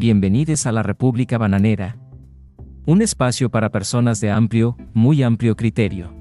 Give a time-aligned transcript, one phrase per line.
[0.00, 1.98] bienvenidos a la República Bananera.
[2.86, 6.14] Un espacio para personas de amplio, muy amplio criterio.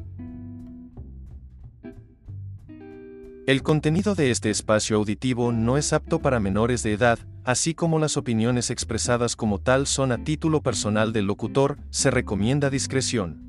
[3.47, 7.99] El contenido de este espacio auditivo no es apto para menores de edad, así como
[7.99, 13.48] las opiniones expresadas como tal son a título personal del locutor, se recomienda discreción.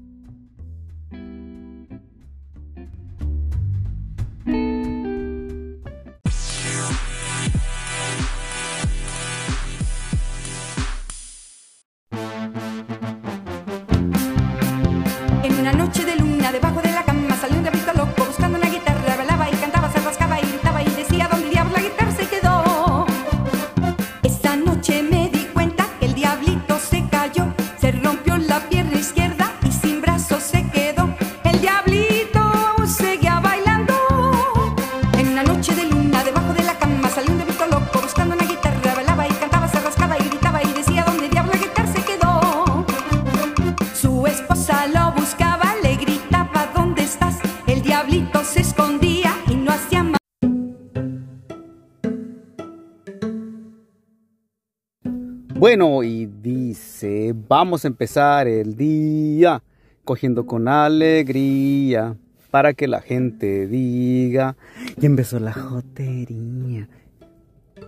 [55.71, 59.63] Bueno, y dice, vamos a empezar el día
[60.05, 62.17] cogiendo con alegría
[62.51, 64.57] para que la gente diga.
[65.01, 66.89] Y empezó la jotería.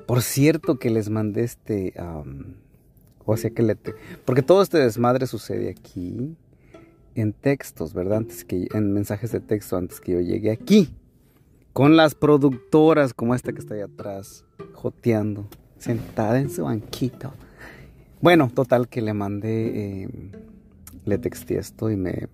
[0.07, 1.93] Por cierto que les mandé este...
[3.25, 3.77] o sea que le...
[4.25, 6.37] porque todo este desmadre sucede aquí
[7.17, 8.19] en textos, ¿verdad?
[8.19, 8.69] Antes que...
[8.75, 10.95] En mensajes de texto antes que yo llegue aquí.
[11.73, 17.33] Con las productoras como esta que está ahí atrás, joteando, sentada en su banquito.
[18.23, 20.09] Bueno, total que le mandé, eh,
[21.05, 22.29] le texté esto y me,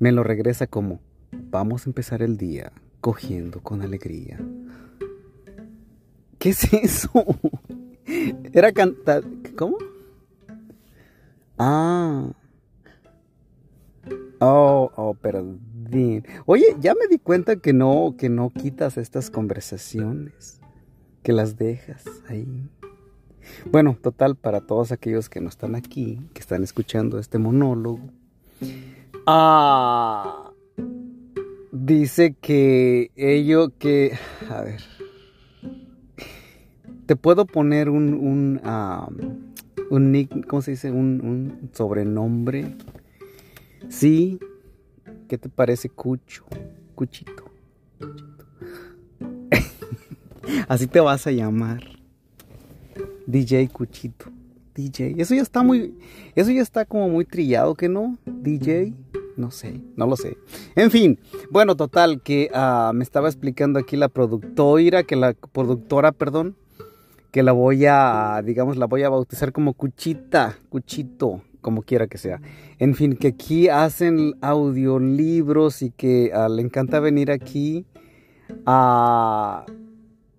[0.00, 1.00] me lo regresa como,
[1.32, 4.40] vamos a empezar el día cogiendo con alegría.
[6.40, 7.10] ¿Qué es eso?
[8.52, 9.22] Era cantar,
[9.56, 9.78] ¿cómo?
[11.56, 12.32] Ah.
[14.40, 15.60] Oh, oh, perdón.
[16.46, 20.60] Oye, ya me di cuenta que no, que no quitas estas conversaciones,
[21.22, 22.68] que las dejas ahí.
[23.70, 28.00] Bueno, total, para todos aquellos que no están aquí, que están escuchando este monólogo.
[29.26, 30.50] Ah,
[31.72, 34.16] dice que ello que...
[34.48, 34.80] A ver.
[37.06, 38.14] Te puedo poner un...
[38.14, 38.60] un,
[39.90, 40.90] un nick, ¿cómo se dice?
[40.90, 42.74] Un, un sobrenombre.
[43.88, 44.38] Sí.
[45.28, 46.44] ¿Qué te parece, Cucho?
[46.94, 47.44] Cuchito.
[47.98, 48.46] Cuchito.
[50.68, 51.82] Así te vas a llamar.
[53.28, 54.30] DJ Cuchito.
[54.74, 55.14] DJ.
[55.18, 55.94] Eso ya está muy.
[56.34, 58.16] Eso ya está como muy trillado, ¿que no?
[58.24, 58.94] DJ.
[59.36, 60.36] No sé, no lo sé.
[60.74, 66.10] En fin, bueno, total, que ah, me estaba explicando aquí la productora, que la productora,
[66.10, 66.56] perdón,
[67.30, 72.18] que la voy a, digamos, la voy a bautizar como Cuchita, Cuchito, como quiera que
[72.18, 72.40] sea.
[72.78, 77.84] En fin, que aquí hacen audiolibros y que ah, le encanta venir aquí
[78.66, 79.66] a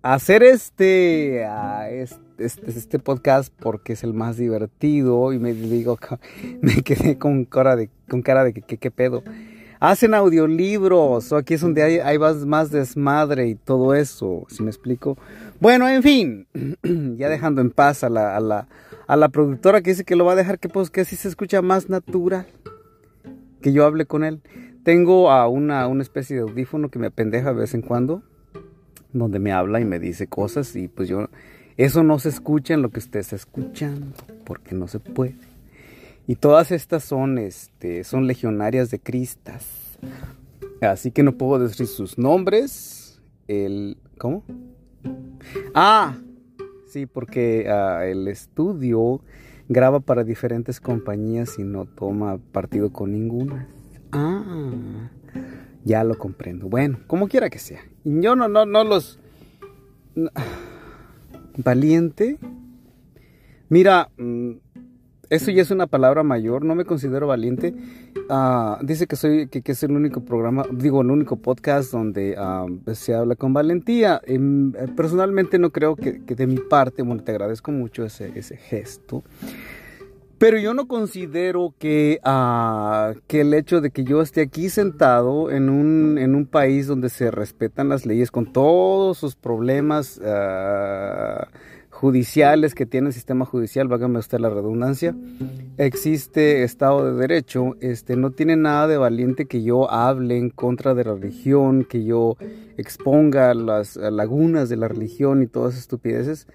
[0.02, 5.98] hacer este, a este, este, podcast porque es el más divertido y me digo,
[6.62, 9.22] me quedé con cara de, con cara de que, pedo.
[9.78, 14.62] Hacen audiolibros, o aquí es donde hay, hay más, más desmadre y todo eso, si
[14.62, 15.16] me explico.
[15.58, 16.46] Bueno, en fin,
[17.16, 18.68] ya dejando en paz a la, a la,
[19.06, 21.28] a la productora que dice que lo va a dejar que, pues, que así se
[21.28, 22.46] escucha más natural,
[23.62, 24.42] que yo hable con él.
[24.82, 28.22] Tengo a una, una especie de audífono que me apendeja de vez en cuando,
[29.12, 31.28] donde me habla y me dice cosas y pues yo,
[31.84, 34.14] eso no se escucha en lo que usted está escuchando,
[34.44, 35.36] porque no se puede.
[36.26, 39.98] Y todas estas son, este, son legionarias de Cristas.
[40.82, 43.18] Así que no puedo decir sus nombres.
[43.48, 44.44] El, ¿cómo?
[45.74, 46.18] Ah,
[46.86, 49.22] sí, porque ah, el estudio
[49.70, 53.68] graba para diferentes compañías y no toma partido con ninguna.
[54.12, 55.08] Ah,
[55.84, 56.68] ya lo comprendo.
[56.68, 57.80] Bueno, como quiera que sea.
[58.04, 59.18] Yo no, no, no los...
[61.56, 62.38] Valiente.
[63.68, 64.52] Mira, mm,
[65.30, 67.72] eso ya es una palabra mayor, no me considero valiente.
[68.28, 72.34] Ah, dice que soy que, que es el único programa, digo, el único podcast donde
[72.36, 74.20] ah, se habla con valentía.
[74.24, 78.32] Em, eh, personalmente no creo que, que de mi parte, bueno, te agradezco mucho ese,
[78.34, 79.22] ese gesto.
[80.40, 85.50] Pero yo no considero que, ah, que el hecho de que yo esté aquí sentado
[85.50, 91.46] en un, en un país donde se respetan las leyes con todos sus problemas ah,
[91.90, 95.14] judiciales que tiene el sistema judicial, vágame usted la redundancia,
[95.76, 100.94] existe Estado de Derecho, este, no tiene nada de valiente que yo hable en contra
[100.94, 102.38] de la religión, que yo
[102.78, 106.46] exponga las lagunas de la religión y todas esas estupideces.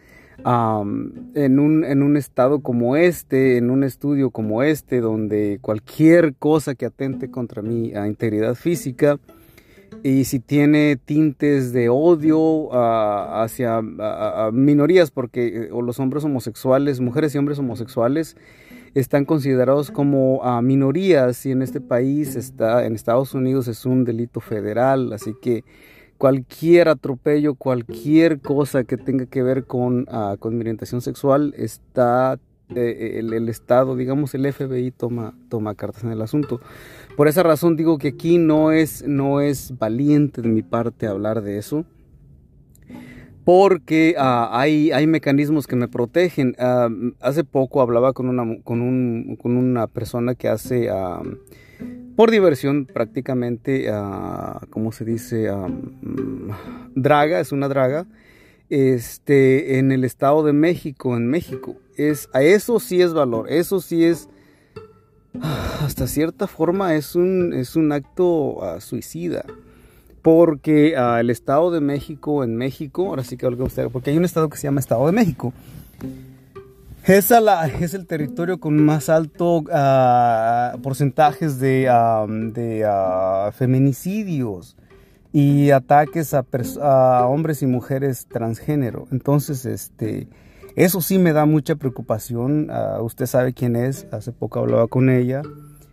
[0.44, 6.76] En, un, en un estado como este, en un estudio como este, donde cualquier cosa
[6.76, 9.20] que atente contra mi integridad física,
[10.04, 13.82] y si tiene tintes de odio hacia
[14.52, 18.36] minorías, porque eh, los hombres homosexuales, mujeres y hombres homosexuales,
[18.94, 24.40] están considerados como minorías y en este país está, en Estados Unidos es un delito
[24.40, 25.64] federal, así que
[26.18, 32.40] cualquier atropello, cualquier cosa que tenga que ver con, uh, con mi orientación sexual, está
[32.74, 36.62] eh, el, Estado, digamos el FBI toma, toma cartas en el asunto.
[37.16, 41.42] Por esa razón digo que aquí no es, no es valiente de mi parte hablar
[41.42, 41.86] de eso.
[43.44, 46.56] Porque ah, hay, hay mecanismos que me protegen.
[46.58, 46.90] Ah,
[47.20, 50.90] hace poco hablaba con una, con, un, con una persona que hace
[52.16, 55.52] por diversión prácticamente, uh, ¿cómo se dice?
[55.52, 56.50] Mm,
[56.96, 58.06] draga, es una draga,
[58.70, 61.76] este, en el Estado de México, en México.
[61.98, 64.30] Es, a eso sí es valor, eso sí es,
[65.82, 69.46] hasta cierta forma es un, es un acto ah, suicida.
[70.22, 74.50] Porque el Estado de México, en México, ahora sí que usted, porque hay un estado
[74.50, 75.54] que se llama Estado de México.
[77.07, 81.81] Es, la, es el territorio con más alto uh, porcentajes de,
[82.54, 84.75] de uh, feminicidios
[85.31, 89.07] y ataques a, hombres y mujeres transgénero.
[89.12, 90.28] Entonces, este,
[90.75, 92.72] eso sí me da mucha preocupación.
[92.72, 94.07] Uh, usted sabe quién es.
[94.12, 95.44] Hace poco hablaba con ella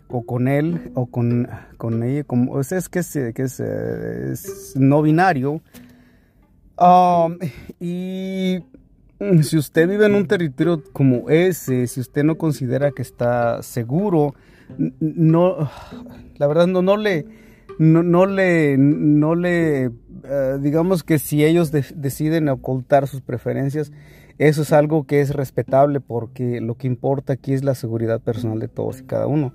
[0.09, 2.25] o con él o con, con ella.
[2.25, 5.61] Como, sea, es que, es, que es, es no binario.
[6.79, 7.37] Um,
[7.79, 8.65] y
[9.43, 14.35] si usted vive en un territorio como ese, si usted no considera que está seguro,
[14.79, 15.71] no,
[16.37, 17.27] la verdad no, no le,
[17.79, 19.85] no, le, no le,
[20.25, 23.93] eh, digamos que si ellos deciden ocultar sus preferencias,
[24.39, 28.59] eso es algo que es respetable porque lo que importa aquí es la seguridad personal
[28.59, 29.55] de todos y cada uno.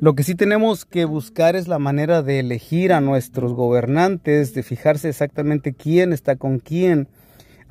[0.00, 4.62] Lo que sí tenemos que buscar es la manera de elegir a nuestros gobernantes, de
[4.62, 7.08] fijarse exactamente quién está con quién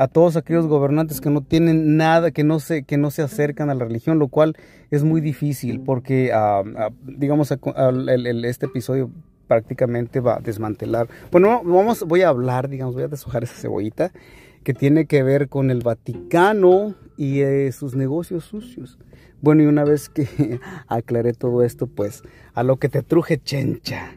[0.02, 3.70] a todos aquellos gobernantes que no tienen nada, que no se, que no se acercan
[3.70, 4.58] a la religión, lo cual
[4.90, 9.12] es muy difícil porque, ah, ah, digamos, este episodio
[9.46, 11.08] prácticamente va a desmantelar.
[11.32, 14.12] Bueno, vamos, voy a hablar, digamos, voy a deshojar esa cebollita
[14.64, 18.98] que tiene que ver con el Vaticano y eh, sus negocios sucios.
[19.40, 22.24] Bueno, y una vez que aclaré todo esto, pues
[22.56, 24.16] a lo que te truje chencha.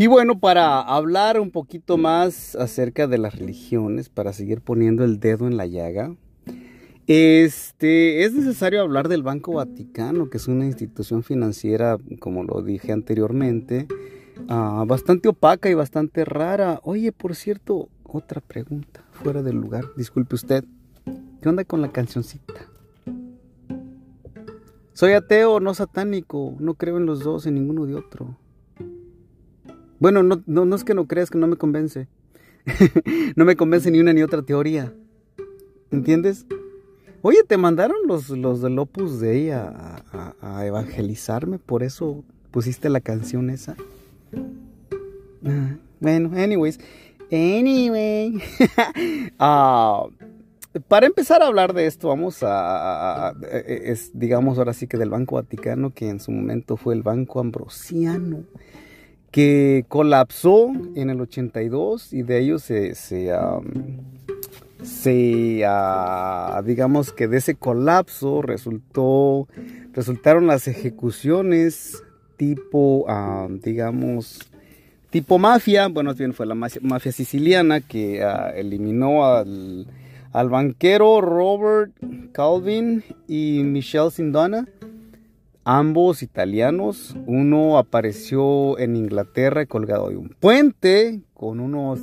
[0.00, 5.20] Y bueno, para hablar un poquito más acerca de las religiones, para seguir poniendo el
[5.20, 6.16] dedo en la llaga,
[7.06, 12.92] este, es necesario hablar del Banco Vaticano, que es una institución financiera, como lo dije
[12.92, 13.88] anteriormente,
[14.48, 16.80] ah, bastante opaca y bastante rara.
[16.82, 20.64] Oye, por cierto, otra pregunta, fuera del lugar, disculpe usted,
[21.42, 22.70] ¿qué onda con la cancioncita?
[24.94, 28.38] Soy ateo, no satánico, no creo en los dos, en ninguno de otro.
[30.00, 32.08] Bueno, no, no, es que no creas que no me convence.
[33.36, 34.94] no me convence ni una ni otra teoría.
[35.90, 36.46] ¿Entiendes?
[37.20, 40.02] Oye, te mandaron los, los del Opus Dei a,
[40.64, 43.76] evangelizarme, por eso pusiste la canción esa.
[45.44, 46.80] Ah, bueno, anyways.
[47.30, 48.40] Anyway.
[49.38, 50.06] Ah,
[50.88, 53.34] para empezar a hablar de esto, vamos a,
[54.12, 58.44] digamos ahora sí que del Banco Vaticano, que en su momento fue el Banco Ambrosiano
[59.30, 63.30] que colapsó en el 82 y de ellos se, se,
[65.66, 69.46] ah, digamos que de ese colapso resultó,
[69.92, 72.02] resultaron las ejecuciones
[72.36, 73.06] tipo,
[73.62, 74.40] digamos,
[75.10, 79.86] tipo mafia, bueno, bien fue la mafia, siciliana que ah, eliminó al,
[80.32, 81.92] al banquero Robert
[82.32, 84.66] Calvin y Michelle Sindona
[85.64, 87.16] ambos italianos.
[87.26, 92.00] Uno apareció en Inglaterra colgado de un puente con unos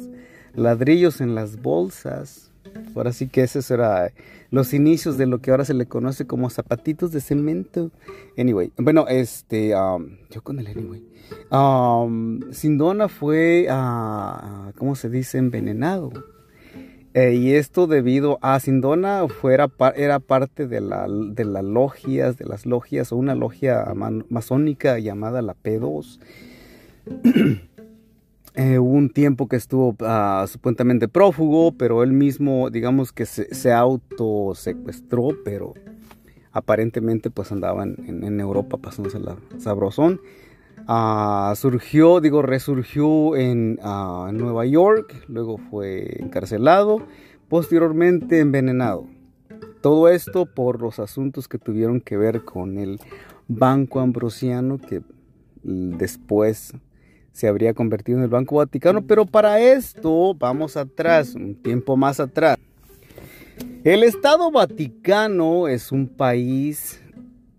[0.53, 2.51] ladrillos en las bolsas.
[2.95, 4.11] Ahora sí que esos eran
[4.51, 7.91] los inicios de lo que ahora se le conoce como zapatitos de cemento.
[8.37, 11.03] Anyway, bueno, este, um, yo con el anyway.
[11.51, 15.37] Um, Sindona fue, uh, ¿cómo se dice?
[15.37, 16.36] Envenenado
[17.19, 22.45] eh, y esto debido a Sindona fuera, era parte de, la, de las logias, de
[22.45, 23.91] las logias, o una logia
[24.29, 26.19] masónica llamada la P2.
[28.59, 33.53] Eh, hubo un tiempo que estuvo uh, supuestamente prófugo, pero él mismo, digamos que se,
[33.53, 35.75] se auto secuestró, pero
[36.53, 40.19] aparentemente pues andaba en, en Europa pasándose la sabrosón.
[40.89, 47.05] Ah, surgió, digo, resurgió en, ah, Nueva York, luego fue encarcelado,
[47.49, 49.05] posteriormente envenenado.
[49.81, 53.01] Todo esto por los asuntos que tuvieron que ver con el
[53.49, 55.01] Banco Ambrosiano, que
[55.61, 56.73] después
[57.33, 62.21] se habría convertido en el Banco Vaticano, pero para esto vamos atrás, un tiempo más
[62.21, 62.57] atrás.
[63.83, 67.01] El Estado Vaticano es un país,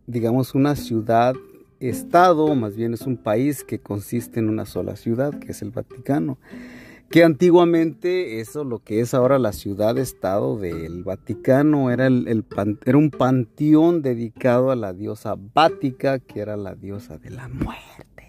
[0.06, 1.34] digamos una ciudad,
[1.80, 5.70] Estado, más bien es un país que consiste en una sola ciudad, que es el
[5.70, 6.38] Vaticano
[7.10, 12.44] que antiguamente eso, lo que es ahora la ciudad-estado del Vaticano, era, el,
[12.84, 18.28] era un panteón dedicado a la diosa Vática, que era la diosa de la muerte.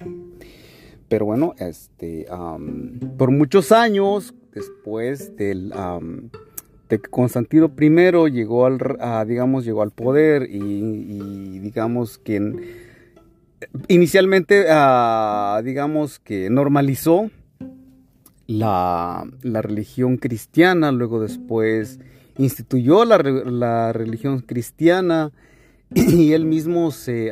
[1.09, 2.25] Pero bueno, este,
[3.17, 5.73] por muchos años, después del,
[6.87, 8.79] de que Constantino I llegó al,
[9.27, 12.61] digamos, llegó al poder y, digamos, quien
[13.87, 17.29] inicialmente, ah, digamos, que normalizó
[18.47, 21.99] la, religión cristiana, luego después
[22.37, 25.31] instituyó la, religión cristiana
[25.93, 27.31] y él mismo se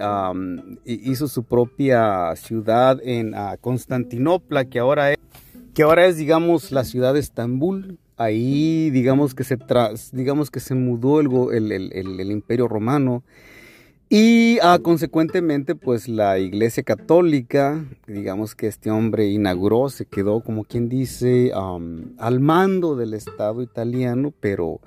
[0.85, 5.17] hizo su propia ciudad en Constantinopla, que ahora es,
[5.73, 7.99] que ahora es, digamos, la ciudad de Estambul.
[8.19, 9.59] Ahí, digamos que se,
[10.11, 13.23] digamos que se mudó el, el imperio romano
[14.09, 20.63] y ah, consecuentemente, pues la Iglesia Católica, digamos que este hombre inauguró, se quedó como
[20.63, 24.79] quien dice al mando del Estado italiano, pero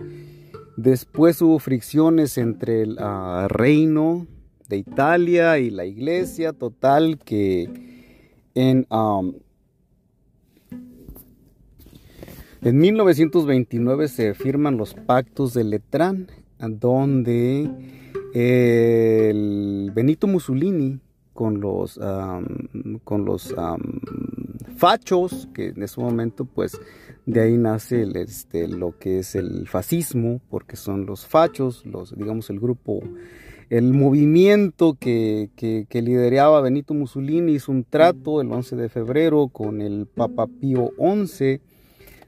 [0.78, 4.26] después hubo fricciones entre el ah, reino
[4.68, 7.68] de Italia y la Iglesia, total que
[8.54, 8.86] en,
[12.62, 17.99] en 1929 se firman los pactos de Letrán, donde
[18.32, 20.98] Benito Mussolini
[21.32, 21.98] con los,
[23.04, 23.54] con los
[24.76, 26.78] fachos, que en ese momento pues
[27.26, 32.50] de ahí nace este, lo que es el fascismo, porque son los fachos, los, digamos
[32.50, 33.00] el grupo,
[33.68, 39.80] el movimiento que, que, lideraba Benito Mussolini hizo un trato el 11 de febrero con
[39.80, 41.60] el Papa Pío XI,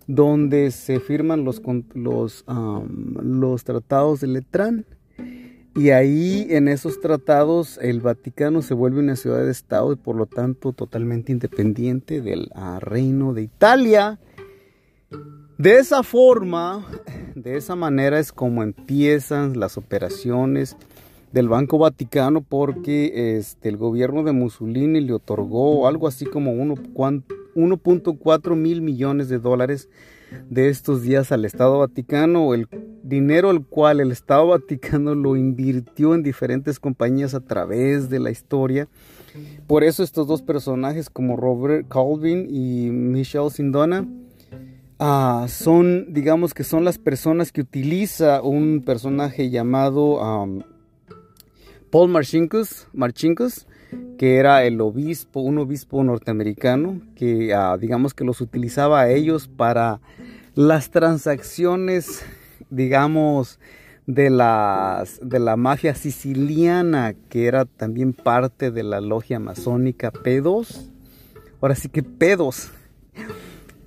[0.06, 1.60] donde se firman los,
[1.94, 4.86] los, los tratados de Letrán
[5.74, 10.16] y ahí en esos tratados el Vaticano se vuelve una ciudad de Estado y por
[10.16, 14.20] lo tanto totalmente independiente del ah, reino de Italia.
[15.56, 16.86] De esa forma,
[17.34, 20.76] de esa manera es como empiezan las operaciones
[21.32, 28.56] del Banco Vaticano porque este, el gobierno de Mussolini le otorgó algo así como 1.4
[28.56, 29.88] mil millones de dólares
[30.48, 32.68] de estos días al Estado Vaticano, el
[33.02, 38.30] dinero al cual el Estado Vaticano lo invirtió en diferentes compañías a través de la
[38.30, 38.88] historia.
[39.66, 44.06] Por eso estos dos personajes como Robert Calvin y Michelle Sindona
[44.98, 50.18] ah, son, digamos que son las personas que utiliza un personaje llamado
[51.90, 53.66] Paul Marcinkus, Marcinkus
[54.18, 59.48] que era el obispo, un obispo norteamericano, que ah, digamos que los utilizaba a ellos
[59.48, 60.00] para
[60.54, 62.24] las transacciones,
[62.70, 63.58] digamos,
[64.06, 70.88] de, las, de la mafia siciliana, que era también parte de la logia masónica P2.
[71.60, 72.70] Ahora sí que pedos.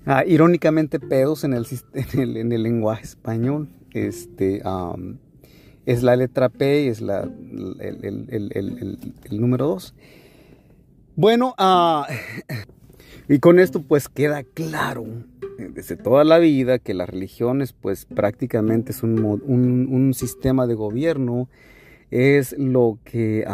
[0.05, 1.65] Ah, irónicamente pedos en el,
[2.13, 3.69] en el, lenguaje español.
[3.91, 4.61] Este,
[5.85, 7.21] es la letra P, es la,
[7.79, 8.97] el,
[9.31, 9.93] número 2.
[11.15, 12.03] Bueno, uh,
[13.33, 15.05] y con esto pues queda claro
[15.57, 21.47] desde toda la vida que las religiones pues prácticamente es un, un, sistema de gobierno,
[22.11, 23.45] es lo que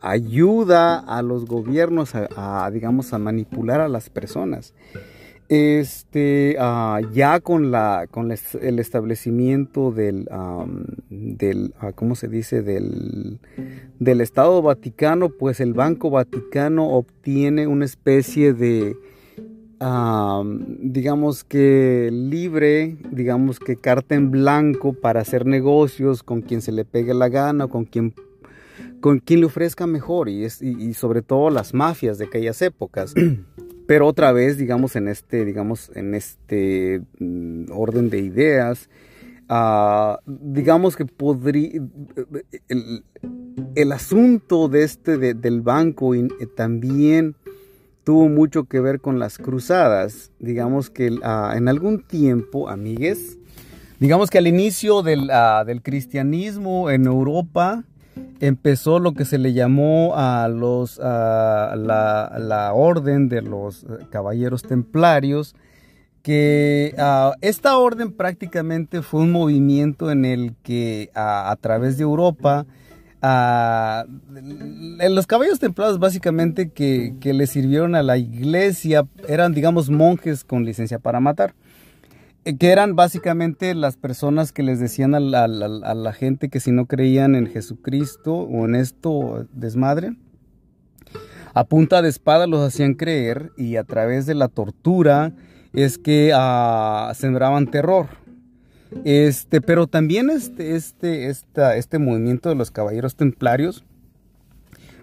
[0.00, 4.74] ayuda a los gobiernos a, a, digamos, a manipular a las personas
[5.50, 10.28] este ah, ya con la con el establecimiento del
[11.10, 13.40] del ah, cómo se dice del
[13.98, 18.96] del Estado Vaticano pues el Banco Vaticano obtiene una especie de
[20.82, 26.84] digamos que libre digamos que carta en blanco para hacer negocios con quien se le
[26.84, 28.14] pegue la gana con quien
[29.00, 33.14] con quien le ofrezca mejor y, es, y sobre todo las mafias de aquellas épocas
[33.90, 38.88] pero otra vez, digamos, en este, digamos, en este mm, orden de ideas,
[39.48, 41.82] ah, digamos que podría,
[43.74, 47.34] el, asunto de este, del banco eh, también
[48.04, 50.30] tuvo mucho que ver con las cruzadas.
[50.38, 53.38] Digamos que ah, en algún tiempo, amigues,
[53.98, 57.82] digamos que al inicio del, ah, del cristianismo en Europa,
[58.40, 65.54] empezó lo que se le llamó a los la, orden de los caballeros templarios
[66.22, 72.66] que ah, esta orden prácticamente fue un movimiento en el que a través de Europa
[75.10, 80.64] los caballos templados básicamente que, que, le sirvieron a la iglesia eran digamos monjes con
[80.64, 81.52] licencia para matar.
[81.52, 81.69] eh,
[82.44, 87.34] que eran básicamente las personas que les decían a la, gente que si no creían
[87.34, 90.16] en Jesucristo o en esto desmadre
[91.54, 95.32] a punta de espada los hacían creer y a través de la tortura
[95.72, 98.08] es que uh, sembraban terror.
[99.04, 103.84] Este, pero también este, este, esta, este movimiento de los caballeros templarios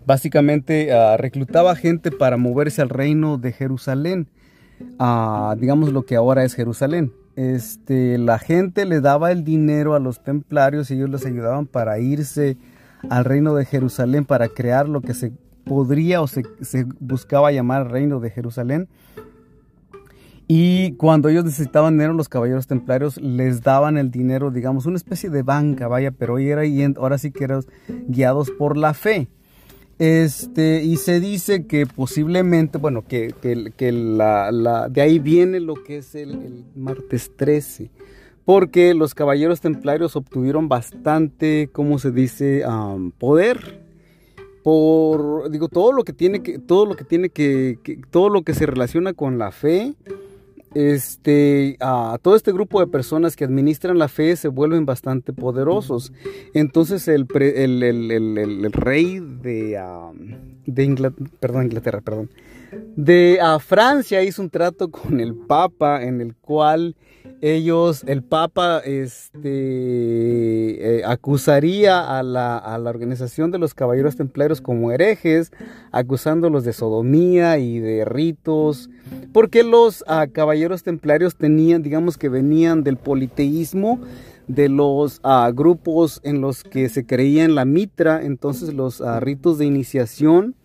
[0.06, 4.27] básicamente uh, reclutaba gente para moverse al reino de Jerusalén,
[5.00, 7.12] uh, digamos lo que ahora es Jerusalén.
[7.38, 12.00] Este, la gente le daba el dinero a los templarios y ellos les ayudaban para
[12.00, 12.58] irse
[13.10, 15.32] al reino de Jerusalén para crear lo que se
[15.63, 18.89] podría o se, se buscaba llamar reino de Jerusalén
[20.48, 25.29] y cuando ellos necesitaban dinero, los caballeros templarios les daban el dinero, digamos, una especie
[25.29, 26.38] de banca, vaya, pero
[26.98, 27.63] ahora sí que eran
[28.08, 29.27] guiados por la fe.
[30.00, 33.34] Este, y se dice que posiblemente, bueno, que,
[33.75, 37.89] que, la, la, de ahí viene lo que es el, martes 13,
[38.46, 42.63] porque los caballeros templarios obtuvieron bastante, ¿cómo se dice?,
[43.18, 43.86] poder
[44.63, 48.42] por digo todo lo que tiene que todo lo que tiene que, que, todo lo
[48.42, 49.96] que se relaciona con la fe
[50.74, 51.77] este,
[52.21, 56.12] todo este grupo de personas que administran la fe se vuelven bastante poderosos.
[56.53, 57.27] Entonces el,
[58.71, 59.79] rey de,
[60.65, 62.29] de Inglaterra, perdón, Inglaterra, perdón,
[62.95, 66.95] de Francia hizo un trato con el Papa en el cual
[67.41, 69.39] ellos, el Papa este,
[71.00, 75.51] eh, acusaría a la, a la, organización de los caballeros templarios como herejes,
[75.91, 78.89] acusándolos de sodomía y de ritos,
[79.34, 84.00] porque los ah, caballeros templarios tenían, digamos que venían del politeísmo,
[84.47, 89.19] de los ah, grupos en los que se creía en la mitra, entonces los ah,
[89.19, 90.56] ritos de iniciación,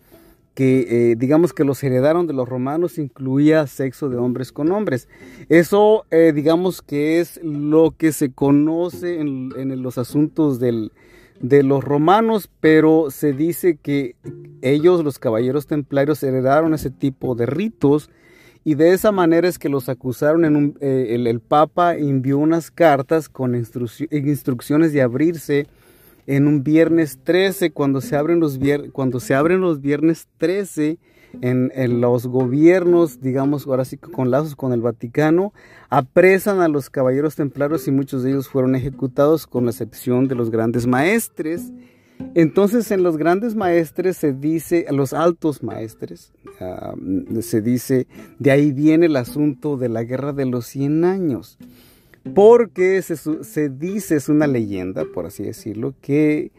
[0.53, 5.07] que eh, digamos que los heredaron de los romanos incluía sexo de hombres con hombres.
[5.49, 10.91] Eso eh, digamos que es lo que se conoce en, los asuntos del,
[11.39, 14.15] de los romanos, pero se dice que
[14.61, 18.09] ellos, los caballeros templarios, heredaron ese tipo de ritos
[18.63, 20.45] y de esa manera es que los acusaron.
[20.45, 25.67] En un, eh, el, Papa envió unas cartas con instrucciones de abrirse
[26.27, 28.59] en un viernes 13, cuando se abren los,
[28.91, 30.97] cuando se abren los viernes 13,
[31.41, 35.51] en, en, los gobiernos, digamos, ahora sí con lazos con el Vaticano,
[35.89, 40.35] apresan a los caballeros templarios y muchos de ellos fueron ejecutados con la excepción de
[40.35, 41.71] los grandes maestres.
[42.35, 46.31] Entonces en los grandes maestres se dice, los altos maestres,
[46.61, 48.07] uh, se dice,
[48.37, 51.57] de ahí viene el asunto de la guerra de los 100 años
[52.33, 56.51] porque se, se, dice, es una leyenda, por así decirlo, que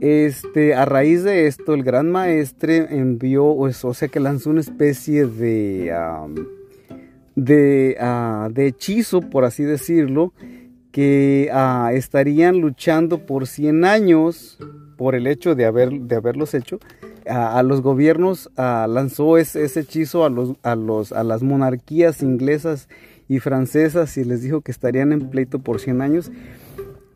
[0.00, 5.26] este, a raíz de esto el gran maestre envió, o sea que lanzó una especie
[5.26, 6.34] de, uh,
[7.34, 10.32] de, hechizo, por así decirlo,
[10.92, 14.58] que uh, estarían luchando por 100 años
[14.96, 16.78] por el hecho de, haber, de haberlos hecho.
[17.26, 22.88] a los gobiernos lanzó ese, ese hechizo a, los, a, los, a las monarquías inglesas
[23.28, 26.32] y francesas y les dijo que estarían en pleito por 100 años.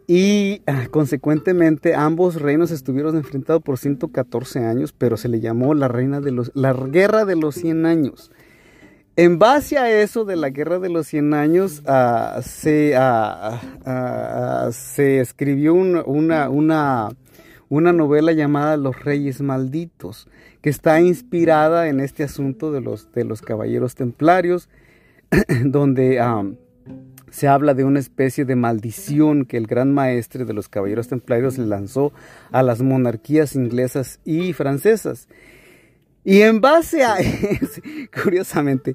[0.07, 5.89] Y ah, consecuentemente ambos reinos estuvieron enfrentados por 114 años, pero se le llamó la,
[5.89, 8.31] reina de los, la guerra de los 100 años.
[9.15, 15.21] En base a eso de la guerra de los 100 años, ah, se, ah, se,
[15.21, 17.09] escribió una, una, una,
[17.69, 20.29] una novela llamada Los Reyes Malditos,
[20.61, 24.69] que está inspirada en este asunto de los, de los caballeros templarios
[25.65, 26.21] donde
[27.31, 31.59] se habla de una especie de maldición que el gran maestre de los caballeros templarios
[31.59, 32.13] le lanzó
[32.51, 35.29] a las monarquías inglesas y francesas.
[36.25, 37.17] Y en base a,
[38.23, 38.95] curiosamente,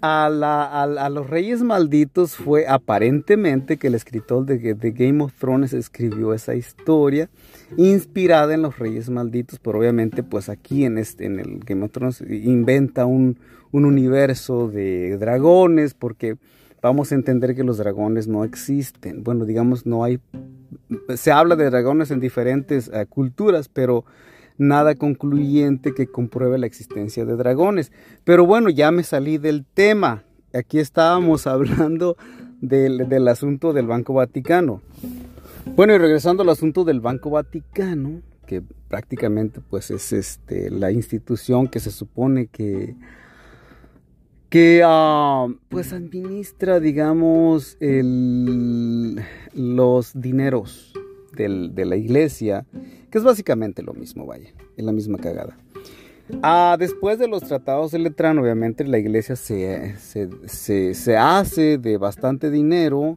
[0.00, 5.74] a, a, los reyes malditos fue aparentemente que el escritor de, de, Game of Thrones
[5.74, 7.28] escribió esa historia
[7.76, 11.92] inspirada en los reyes malditos, pero obviamente pues aquí en, este, en el Game of
[11.92, 13.38] Thrones inventa un,
[13.72, 16.36] un universo de dragones, porque
[16.82, 19.24] vamos a entender que los dragones no existen.
[19.24, 20.20] Bueno, digamos, no hay...
[21.16, 24.04] Se habla de dragones en diferentes uh, culturas, pero
[24.58, 27.92] nada concluyente que compruebe la existencia de dragones.
[28.24, 30.24] Pero bueno, ya me salí del tema.
[30.52, 32.16] Aquí estábamos hablando
[32.60, 34.82] del, del asunto del Banco Vaticano.
[35.66, 41.68] Bueno, y regresando al asunto del Banco Vaticano, que prácticamente pues es este, la institución
[41.68, 42.94] que se supone que
[44.52, 47.78] que ah, pues administra, digamos,
[49.54, 50.92] los dineros
[51.32, 52.66] de la iglesia,
[53.10, 55.56] que es básicamente lo mismo, vaya, es la misma cagada.
[56.42, 62.50] Ah, después de los tratados de Letrán, obviamente la iglesia se, se, hace de bastante
[62.50, 63.16] dinero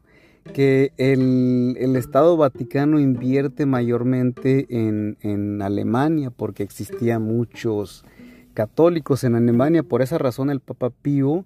[0.54, 8.06] que el, Estado Vaticano invierte mayormente en, en, Alemania porque existían muchos
[8.54, 9.84] católicos en Alemania.
[9.84, 11.46] Por esa razón el Papa Pío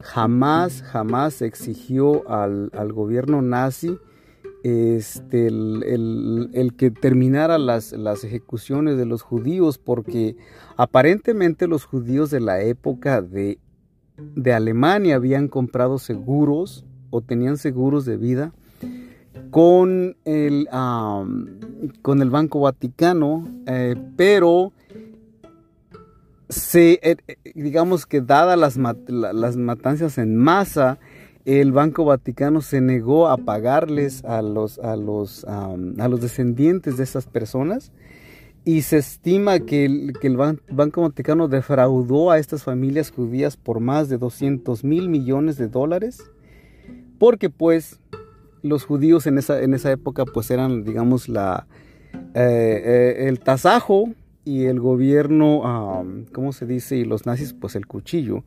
[0.00, 3.98] jamás, jamás exigió al, al gobierno nazi
[4.62, 10.36] este, el, que terminara las, las, ejecuciones de los judíos, porque
[10.76, 13.58] aparentemente los judíos de la época de,
[14.16, 18.52] de Alemania habían comprado seguros o tenían seguros de vida
[19.50, 20.68] con el,
[22.02, 24.72] con el Banco Vaticano, eh, pero
[26.48, 27.16] se, eh,
[27.54, 28.76] digamos que dadas las,
[29.08, 30.98] las matanzas en masa,
[31.44, 35.76] el Banco Vaticano se negó a pagarles a los, a los, a
[36.08, 37.92] los descendientes de esas personas.
[38.64, 43.78] Y se estima que el, que el, Banco Vaticano defraudó a estas familias judías por
[43.78, 46.18] más de 200 mil millones de dólares
[47.18, 48.00] porque pues
[48.62, 51.66] los judíos en esa, en esa época pues eran digamos la,
[52.34, 54.10] eh, eh, el tasajo
[54.44, 56.96] y el gobierno, ¿cómo se dice?
[56.96, 58.44] Y los nazis pues el cuchillo.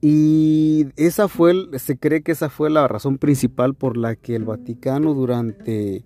[0.00, 4.44] Y esa fue, se cree que esa fue la razón principal por la que el
[4.44, 6.04] Vaticano durante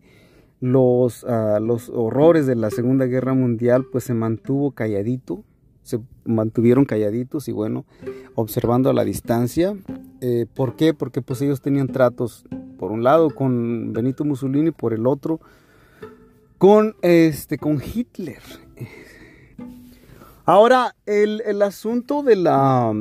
[0.60, 5.44] los, ah, los horrores de la Segunda Guerra Mundial pues se mantuvo calladito,
[5.90, 7.85] se mantuvieron calladitos y bueno,
[8.35, 9.76] observando a la distancia.
[10.20, 10.94] Eh, ¿Por qué?
[10.94, 12.44] Porque pues ellos tenían tratos
[12.79, 15.40] por un lado con Benito Mussolini, por el otro
[16.59, 18.42] con, este, con Hitler.
[20.44, 22.92] Ahora, el, el asunto de la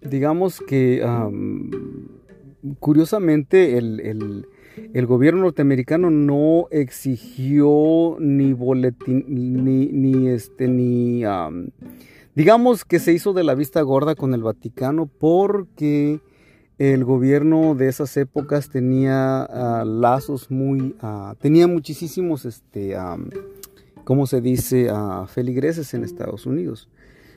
[0.00, 1.04] digamos que
[2.78, 4.46] curiosamente el,
[5.06, 11.22] gobierno norteamericano no exigió ni boletín, ni, ni este, ni,
[12.34, 16.20] digamos que se hizo de la vista gorda con el Vaticano porque
[16.80, 22.96] el gobierno de esas épocas tenía ah, lazos muy, uh, tenía muchísimos, este,
[24.04, 26.88] ¿cómo se dice?, uh, feligreses en Estados Unidos.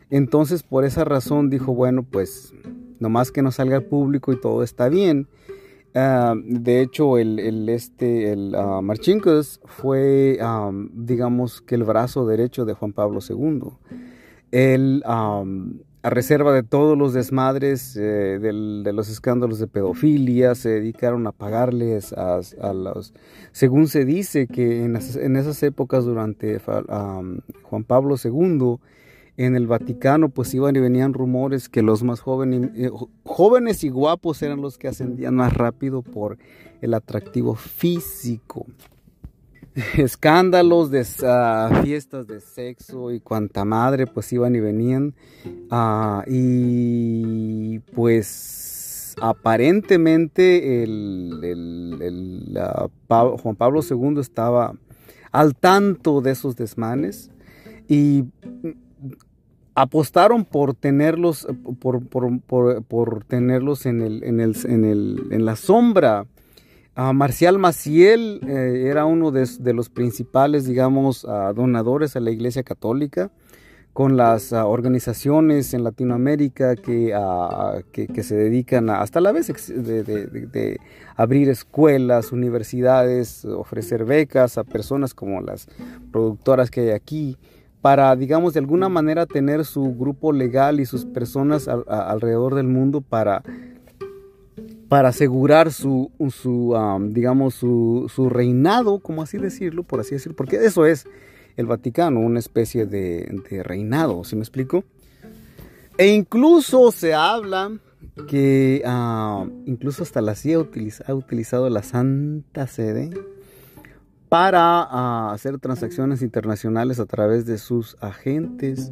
[0.09, 2.53] Entonces, por esa razón dijo, bueno, pues
[2.99, 5.27] nomás que no salga al público y todo está bien.
[5.93, 10.39] Ah, de hecho, el, este, el uh, fue,
[10.93, 13.73] digamos que el brazo derecho de Juan Pablo II.
[14.53, 15.43] Él, a
[16.03, 22.13] reserva de todos los desmadres, eh, de los escándalos de pedofilia, se dedicaron a pagarles
[22.13, 22.41] a,
[22.73, 23.13] los...
[23.51, 28.77] Según se dice que en, esas, épocas durante Juan Pablo II,
[29.37, 32.91] en el Vaticano pues iban y venían rumores que los más jóvenes, eh,
[33.23, 36.37] jóvenes y guapos eran los que ascendían más rápido por
[36.81, 38.67] el atractivo físico.
[39.97, 45.15] Escándalos de ah, fiestas de sexo y cuanta madre pues iban y venían.
[45.71, 52.59] Ah, y pues aparentemente el,
[53.07, 54.75] Juan Pablo II estaba
[55.31, 57.31] al tanto de esos desmanes
[57.87, 58.25] y
[59.75, 61.47] apostaron por tenerlos,
[61.79, 66.27] por, tenerlos en, el, en, el, en, el, en la sombra.
[66.95, 71.23] Marcial Maciel eh, era uno de, los principales, digamos,
[71.55, 73.31] donadores a la Iglesia Católica,
[73.93, 77.13] con las organizaciones en Latinoamérica que,
[77.91, 80.79] que, se dedican hasta la vez de,
[81.15, 85.67] abrir escuelas, universidades, ofrecer becas a personas como las
[86.11, 87.37] productoras que hay aquí
[87.83, 93.01] para, digamos, de alguna manera tener su grupo legal y sus personas alrededor del mundo
[93.01, 93.43] para,
[94.93, 96.75] para asegurar su, su
[97.09, 101.07] digamos, su, su, reinado, como así decirlo, por así decirlo, porque eso es
[101.57, 104.83] el Vaticano, una especie de, reinado, ¿sí me explico?
[105.97, 107.75] E incluso se habla
[108.27, 108.83] que
[109.65, 110.67] incluso hasta la CIA
[111.07, 113.09] ha utilizado la Santa Sede
[114.29, 118.91] para ah, hacer transacciones internacionales a través de sus agentes.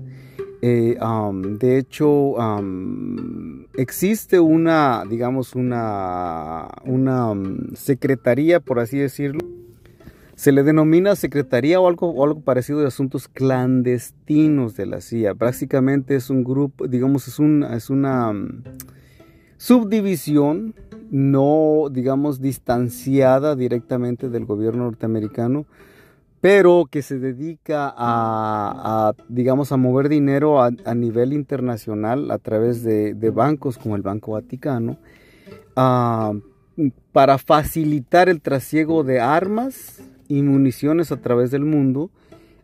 [0.62, 0.98] Eh,
[1.60, 2.36] de hecho,
[3.76, 7.34] existe una, digamos, una, una
[7.74, 9.40] secretaría, por así decirlo.
[10.36, 15.36] Se le denomina secretaría o algo, o algo parecido de asuntos clandestinos de la CIA.
[15.36, 18.34] Prácticamente es un grupo, digamos, es, un, es una
[19.58, 20.74] subdivisión
[21.12, 25.66] no, digamos, distanciada directamente del gobierno norteamericano,
[26.42, 33.14] pero que se dedica a, digamos, a mover dinero a, nivel internacional a través de,
[33.30, 34.98] bancos como el Banco Vaticano,
[35.76, 36.34] ah,
[37.12, 42.10] para facilitar el trasiego de armas y municiones a través del mundo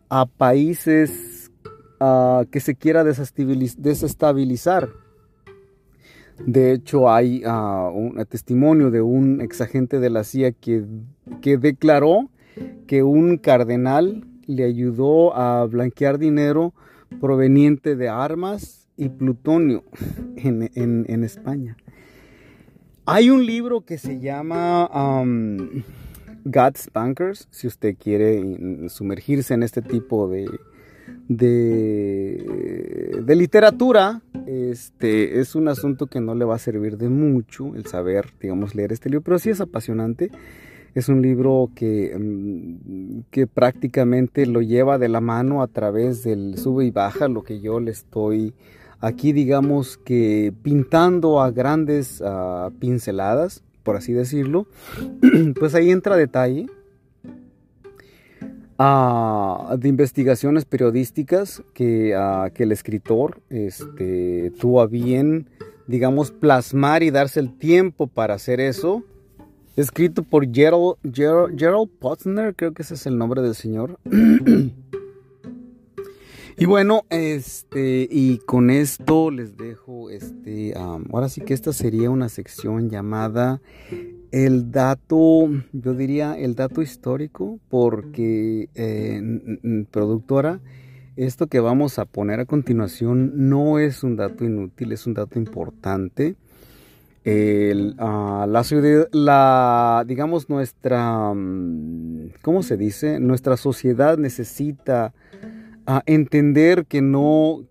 [0.08, 1.52] a países
[2.00, 4.88] ah, que se quiera desestabilizar.
[6.44, 10.84] De hecho, hay uh, un testimonio de un exagente de la CIA que,
[11.40, 12.28] que declaró
[12.86, 16.74] que un cardenal le ayudó a blanquear dinero
[17.20, 19.84] proveniente de armas y plutonio
[20.36, 21.76] en, España.
[23.06, 25.82] Hay un libro que se llama um,
[26.44, 30.48] God's Bankers, si usted quiere sumergirse en este tipo de,
[31.28, 37.74] de, de, literatura, este, es un asunto que no le va a servir de mucho
[37.74, 40.30] el saber, digamos, leer este libro, pero sí es apasionante.
[40.94, 46.58] Es un libro que, mm, que prácticamente lo lleva de la mano a través del
[46.58, 48.54] sube y baja, lo que yo le estoy
[49.00, 54.66] aquí, digamos que pintando a grandes ah, pinceladas, por así decirlo.
[55.58, 56.66] pues ahí entra detalle
[58.78, 65.48] ah, de investigaciones periodísticas que, ah, que el escritor este, tuvo a bien,
[65.86, 69.04] digamos, plasmar y darse el tiempo para hacer eso
[69.80, 73.98] escrito por Gerald, Gerald, Potsner, creo que ese es el nombre del señor.
[76.56, 82.28] y bueno, este, y con esto les dejo, este, ahora sí que esta sería una
[82.28, 83.60] sección llamada
[84.32, 90.60] el dato, yo diría el dato histórico, porque eh, productora,
[91.16, 95.38] esto que vamos a poner a continuación no es un dato inútil, es un dato
[95.38, 96.36] importante
[97.98, 98.62] Ah, la,
[99.12, 103.20] la, digamos, nuestra, mm, ¿cómo se dice?
[103.20, 105.12] Nuestra sociedad necesita
[105.86, 107.64] ah, entender que no,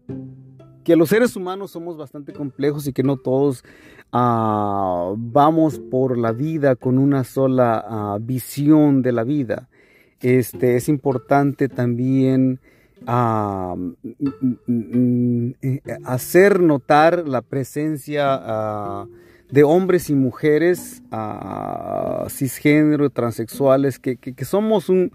[0.84, 3.64] que los seres humanos somos bastante complejos y que no todos
[4.12, 9.70] ah, vamos por la vida con una sola visión de la vida.
[10.20, 12.60] Este, es importante también
[13.06, 13.94] mm,
[14.68, 19.08] mm, eh, hacer notar la presencia
[19.50, 21.02] de hombres y mujeres
[22.30, 25.12] cisgénero, transexuales, que, somos un,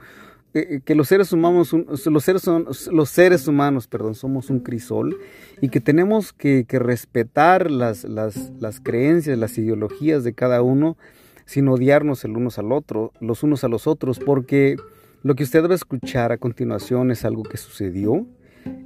[0.52, 2.44] que los seres humanos, los seres,
[2.90, 5.18] los seres humanos, perdón, somos un crisol
[5.60, 10.96] y que tenemos que, respetar las, las, creencias, las ideologías de cada uno
[11.44, 14.76] sin odiarnos el unos al otro, los unos a los otros, porque
[15.22, 18.26] lo que usted va a escuchar a continuación es algo que sucedió,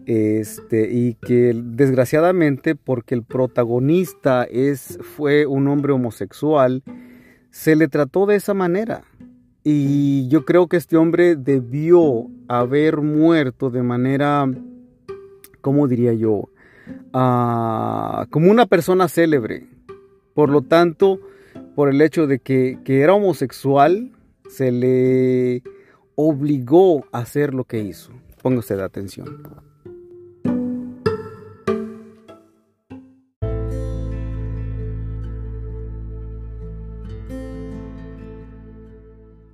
[0.06, 6.82] este, y que desgraciadamente porque el protagonista es, fue un hombre homosexual,
[7.50, 9.02] se le trató de esa manera.
[9.64, 14.48] Y yo creo que este hombre debió haber muerto de manera,
[15.60, 16.50] ¿cómo diría yo?
[17.12, 19.66] Ah, como una persona célebre.
[20.34, 21.18] Por lo tanto,
[21.74, 24.12] por el hecho de que, que era homosexual,
[24.48, 25.64] se le
[26.14, 28.12] obligó a hacer lo que hizo.
[28.42, 29.66] Ponga usted atención.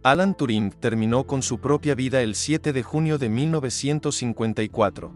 [0.04, 5.12] Alan Turing terminó con su propia vida el 7 de junio de 1954.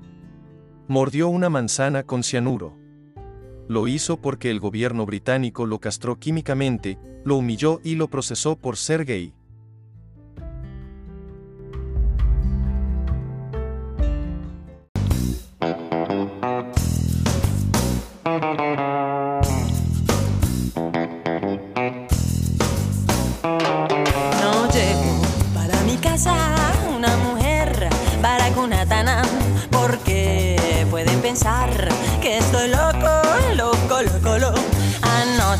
[0.86, 2.78] Mordió una manzana con cianuro.
[3.66, 8.76] Lo hizo porque el gobierno británico lo castró químicamente, lo humilló y lo procesó por
[8.76, 9.34] ser gay.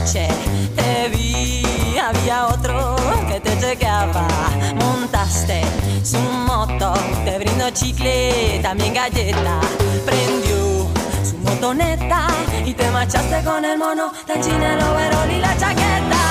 [0.07, 0.29] noche
[0.77, 2.95] te vi, había otro
[3.29, 4.29] que te chequeaba.
[4.77, 5.63] Montaste
[6.05, 9.59] su moto, te brindó chicle, también galleta.
[10.05, 10.87] Prendió
[11.29, 12.29] su motoneta
[12.65, 16.23] y te marchaste con el mono, la china, el overol y la chaqueta.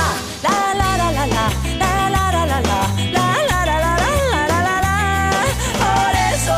[0.43, 2.79] La la la la la, la la la la la,
[3.11, 4.95] la la la la la la la.
[5.83, 6.57] Por eso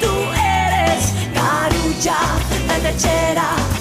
[0.00, 2.16] tú eres garucha,
[2.68, 3.73] la techera.